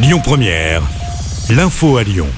[0.00, 0.82] Lyon Première,
[1.50, 2.28] l'info à Lyon.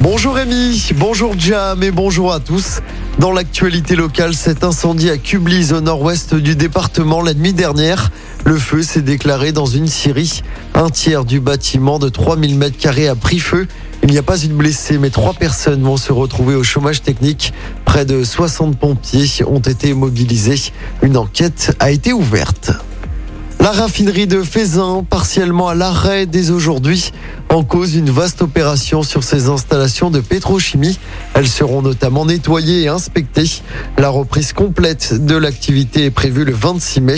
[0.00, 2.80] Bonjour Rémi, bonjour Jam et bonjour à tous.
[3.20, 8.10] Dans l'actualité locale, cet incendie à Kublis au nord-ouest du département la nuit dernière.
[8.44, 10.42] Le feu s'est déclaré dans une scierie.
[10.74, 13.68] Un tiers du bâtiment de 3000 m2 a pris feu.
[14.02, 17.02] Il n'y a pas eu de blessés, mais trois personnes vont se retrouver au chômage
[17.02, 17.52] technique.
[17.84, 20.72] Près de 60 pompiers ont été mobilisés.
[21.02, 22.72] Une enquête a été ouverte.
[23.68, 27.12] La raffinerie de Faisin, partiellement à l'arrêt dès aujourd'hui,
[27.50, 30.98] en cause une vaste opération sur ses installations de pétrochimie.
[31.34, 33.60] Elles seront notamment nettoyées et inspectées.
[33.98, 37.16] La reprise complète de l'activité est prévue le 26 mai.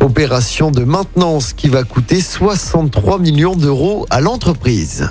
[0.00, 5.08] Opération de maintenance qui va coûter 63 millions d'euros à l'entreprise.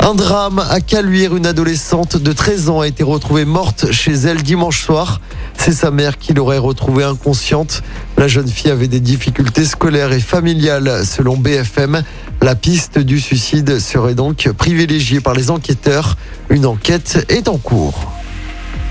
[0.00, 4.42] Un drame à Caluire, une adolescente de 13 ans a été retrouvée morte chez elle
[4.42, 5.20] dimanche soir.
[5.66, 7.82] C'est sa mère qui l'aurait retrouvée inconsciente.
[8.16, 12.04] La jeune fille avait des difficultés scolaires et familiales selon BFM.
[12.40, 16.16] La piste du suicide serait donc privilégiée par les enquêteurs.
[16.50, 18.12] Une enquête est en cours.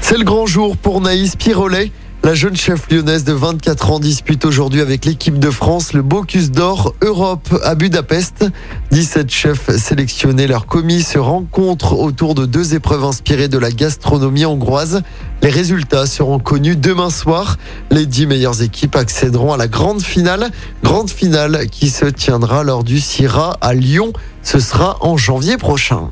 [0.01, 1.93] C'est le grand jour pour Naïs Pirolet.
[2.25, 6.49] La jeune chef lyonnaise de 24 ans dispute aujourd'hui avec l'équipe de France le Bocuse
[6.49, 8.45] d'Or Europe à Budapest.
[8.89, 14.43] 17 chefs sélectionnés, leur commis se rencontrent autour de deux épreuves inspirées de la gastronomie
[14.43, 15.03] hongroise.
[15.43, 17.57] Les résultats seront connus demain soir.
[17.91, 20.49] Les 10 meilleures équipes accéderont à la grande finale.
[20.81, 24.13] Grande finale qui se tiendra lors du CIRA à Lyon.
[24.41, 26.09] Ce sera en janvier prochain.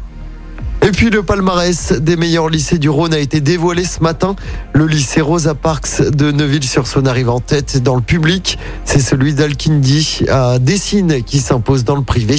[0.86, 4.36] Et puis le palmarès des meilleurs lycées du Rhône a été dévoilé ce matin.
[4.73, 8.59] Le lycée Rosa Parks de Neuville-sur-Saône arrive en tête dans le public.
[8.84, 12.36] C'est celui d'Alkindi à Dessine qui s'impose dans le privé.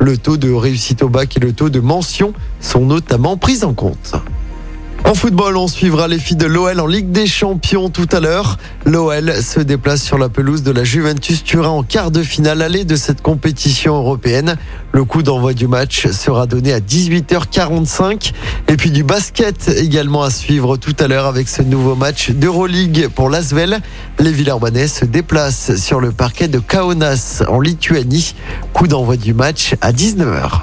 [0.00, 3.74] Le taux de réussite au bac et le taux de mention sont notamment pris en
[3.74, 4.14] compte.
[5.06, 8.56] En football, on suivra les filles de l'OL en Ligue des Champions tout à l'heure.
[8.86, 12.86] L'OL se déplace sur la pelouse de la Juventus Turin en quart de finale allée
[12.86, 14.56] de cette compétition européenne.
[14.92, 18.32] Le coup d'envoi du match sera donné à 18h45.
[18.68, 23.08] Et puis du basket également à suivre tout à l'heure avec ce nouveau match d'Euroleague
[23.08, 23.80] pour l'Asvel.
[24.18, 28.34] Les Villeurbanais se déplacent sur le parquet de Kaunas en Lituanie.
[28.72, 30.62] Coup d'envoi du match à 19h.